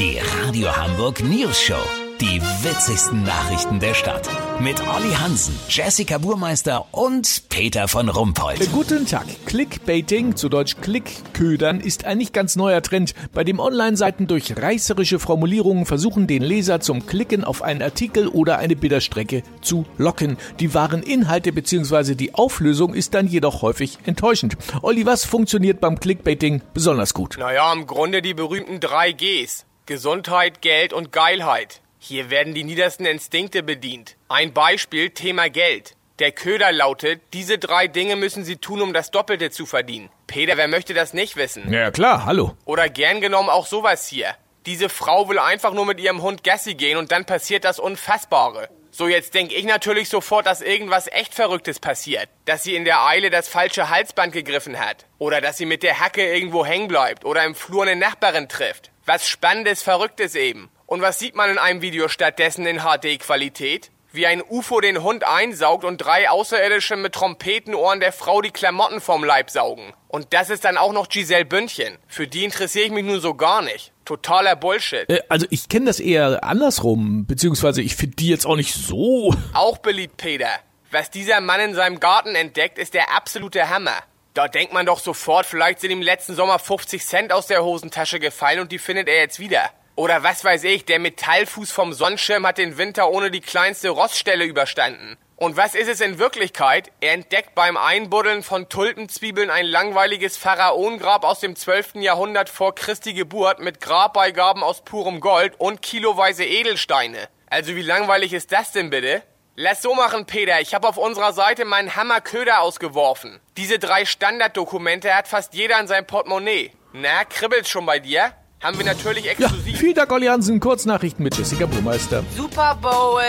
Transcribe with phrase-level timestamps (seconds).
[0.00, 1.82] Die Radio Hamburg News Show.
[2.22, 4.30] Die witzigsten Nachrichten der Stadt.
[4.58, 8.72] Mit Olli Hansen, Jessica Burmeister und Peter von Rumpold.
[8.72, 9.26] Guten Tag.
[9.44, 15.18] Clickbaiting, zu Deutsch Klickködern, ist ein nicht ganz neuer Trend, bei dem Online-Seiten durch reißerische
[15.18, 20.38] Formulierungen versuchen, den Leser zum Klicken auf einen Artikel oder eine Bilderstrecke zu locken.
[20.60, 22.14] Die wahren Inhalte bzw.
[22.14, 24.56] die Auflösung ist dann jedoch häufig enttäuschend.
[24.80, 27.36] Olli, was funktioniert beim Clickbaiting besonders gut?
[27.38, 29.66] Naja, im Grunde die berühmten drei Gs.
[29.90, 31.80] Gesundheit, Geld und Geilheit.
[31.98, 34.14] Hier werden die niedersten Instinkte bedient.
[34.28, 35.96] Ein Beispiel, Thema Geld.
[36.20, 40.08] Der Köder lautet, diese drei Dinge müssen Sie tun, um das Doppelte zu verdienen.
[40.28, 41.72] Peter, wer möchte das nicht wissen?
[41.72, 42.54] Ja klar, hallo.
[42.66, 44.36] Oder gern genommen auch sowas hier.
[44.64, 48.68] Diese Frau will einfach nur mit ihrem Hund Gassi gehen und dann passiert das Unfassbare.
[48.92, 52.28] So, jetzt denke ich natürlich sofort, dass irgendwas echt Verrücktes passiert.
[52.44, 55.06] Dass sie in der Eile das falsche Halsband gegriffen hat.
[55.18, 57.24] Oder dass sie mit der Hacke irgendwo hängen bleibt.
[57.24, 58.89] Oder im Flur eine Nachbarin trifft.
[59.12, 60.70] Was Spannendes, Verrücktes eben.
[60.86, 63.90] Und was sieht man in einem Video stattdessen in HD-Qualität?
[64.12, 69.00] Wie ein UFO den Hund einsaugt und drei Außerirdische mit Trompetenohren der Frau die Klamotten
[69.00, 69.92] vom Leib saugen.
[70.06, 71.98] Und das ist dann auch noch Giselle Bündchen.
[72.06, 73.90] Für die interessiere ich mich nun so gar nicht.
[74.04, 75.10] Totaler Bullshit.
[75.10, 79.34] Äh, Also ich kenne das eher andersrum, beziehungsweise ich finde die jetzt auch nicht so.
[79.54, 80.50] Auch beliebt, Peter.
[80.92, 84.04] Was dieser Mann in seinem Garten entdeckt, ist der absolute Hammer.
[84.34, 88.20] Da denkt man doch sofort, vielleicht sind ihm letzten Sommer 50 Cent aus der Hosentasche
[88.20, 89.70] gefallen und die findet er jetzt wieder.
[89.96, 94.44] Oder was weiß ich, der Metallfuß vom Sonnenschirm hat den Winter ohne die kleinste Roststelle
[94.44, 95.16] überstanden.
[95.34, 96.92] Und was ist es in Wirklichkeit?
[97.00, 101.96] Er entdeckt beim Einbuddeln von Tulpenzwiebeln ein langweiliges Pharaonengrab aus dem 12.
[101.96, 107.28] Jahrhundert vor Christi Geburt mit Grabbeigaben aus purem Gold und kiloweise Edelsteine.
[107.48, 109.22] Also wie langweilig ist das denn bitte?
[109.62, 110.58] Lass so machen, Peter.
[110.62, 113.40] Ich habe auf unserer Seite meinen Hammerköder ausgeworfen.
[113.58, 116.70] Diese drei Standarddokumente hat fast jeder in seinem Portemonnaie.
[116.94, 118.32] Na, kribbelt's schon bei dir?
[118.62, 119.78] Haben wir natürlich Ja, exklusiv.
[119.78, 120.60] vielen Dank, Olli Hansen.
[120.60, 122.24] Kurznachrichten mit Jessica Burmeister.
[122.34, 123.20] Super Bowl.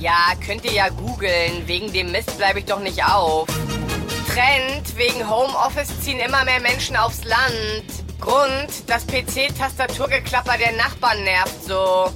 [0.00, 1.66] Ja, könnt ihr ja googeln.
[1.66, 3.46] Wegen dem Mist bleibe ich doch nicht auf.
[4.32, 7.84] Trend, wegen Homeoffice ziehen immer mehr Menschen aufs Land.
[8.18, 12.10] Grund, das PC-Tastaturgeklapper der Nachbarn nervt so.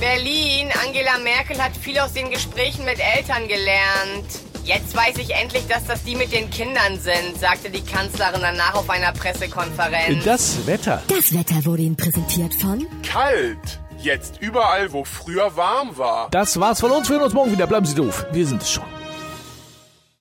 [0.00, 4.26] Berlin, Angela Merkel hat viel aus den Gesprächen mit Eltern gelernt.
[4.64, 8.74] Jetzt weiß ich endlich, dass das die mit den Kindern sind, sagte die Kanzlerin danach
[8.74, 10.24] auf einer Pressekonferenz.
[10.24, 11.02] Das Wetter.
[11.08, 13.80] Das Wetter wurde Ihnen präsentiert von Kalt.
[13.98, 16.28] Jetzt überall, wo früher warm war.
[16.30, 17.08] Das war's von uns.
[17.08, 17.66] Wir hören uns morgen wieder.
[17.66, 18.26] Bleiben Sie doof.
[18.30, 18.84] Wir sind es schon.